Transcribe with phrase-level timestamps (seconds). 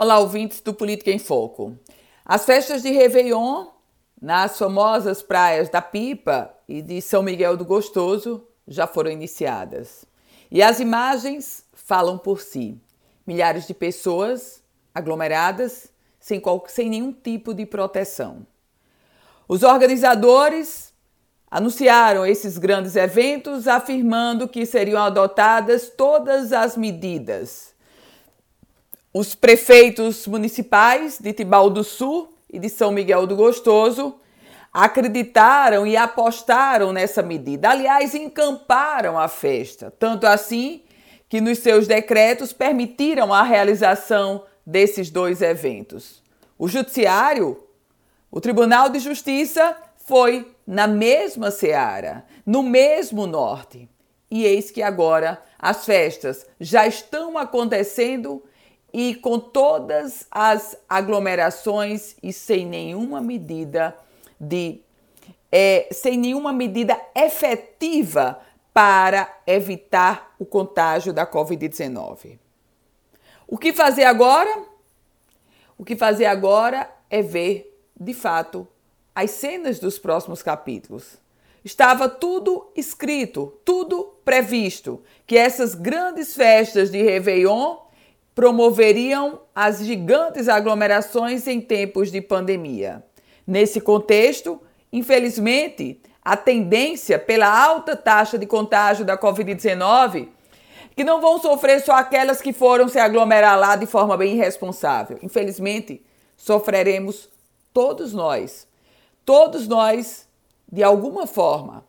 [0.00, 1.76] Olá, ouvintes do Política em Foco.
[2.24, 3.66] As festas de Réveillon
[4.22, 10.04] nas famosas praias da Pipa e de São Miguel do Gostoso já foram iniciadas.
[10.52, 12.80] E as imagens falam por si.
[13.26, 14.62] Milhares de pessoas
[14.94, 18.46] aglomeradas sem, sem nenhum tipo de proteção.
[19.48, 20.94] Os organizadores
[21.50, 27.76] anunciaram esses grandes eventos afirmando que seriam adotadas todas as medidas
[29.12, 34.14] os prefeitos municipais de Tibau do Sul e de São Miguel do Gostoso
[34.72, 37.70] acreditaram e apostaram nessa medida.
[37.70, 40.82] Aliás, encamparam a festa, tanto assim
[41.28, 46.22] que nos seus decretos permitiram a realização desses dois eventos.
[46.58, 47.62] O Judiciário,
[48.30, 53.88] o Tribunal de Justiça, foi na mesma seara, no mesmo norte.
[54.30, 58.42] E eis que agora as festas já estão acontecendo
[58.92, 63.96] e com todas as aglomerações e sem nenhuma medida
[64.40, 64.80] de
[65.50, 68.40] é, sem nenhuma medida efetiva
[68.72, 72.38] para evitar o contágio da Covid-19.
[73.46, 74.64] O que fazer agora?
[75.76, 78.68] O que fazer agora é ver, de fato,
[79.14, 81.16] as cenas dos próximos capítulos.
[81.64, 87.87] Estava tudo escrito, tudo previsto, que essas grandes festas de Réveillon
[88.38, 93.02] promoveriam as gigantes aglomerações em tempos de pandemia.
[93.44, 100.28] Nesse contexto, infelizmente, a tendência pela alta taxa de contágio da Covid-19
[100.94, 105.18] que não vão sofrer só aquelas que foram se aglomerar lá de forma bem irresponsável.
[105.20, 106.00] Infelizmente,
[106.36, 107.28] sofreremos
[107.74, 108.68] todos nós.
[109.24, 110.28] Todos nós,
[110.70, 111.84] de alguma forma,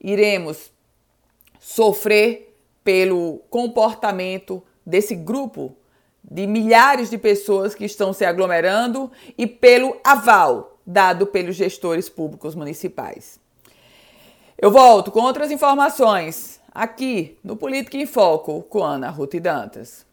[0.00, 0.72] iremos
[1.60, 5.76] sofrer pelo comportamento desse grupo
[6.32, 12.54] de milhares de pessoas que estão se aglomerando e pelo aval dado pelos gestores públicos
[12.54, 13.38] municipais.
[14.56, 20.06] Eu volto com outras informações aqui no Política em Foco com Ana Ruth Dantas.